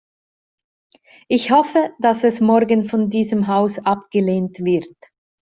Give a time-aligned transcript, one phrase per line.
[1.27, 4.89] Ich hoffe, dass es morgen von diesem Haus abgelehnt wird.